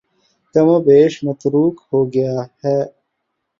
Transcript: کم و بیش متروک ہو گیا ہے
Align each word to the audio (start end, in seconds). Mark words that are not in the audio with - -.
کم 0.55 0.67
و 0.75 0.77
بیش 0.85 1.13
متروک 1.25 1.75
ہو 1.87 1.99
گیا 2.13 2.35
ہے 2.61 2.77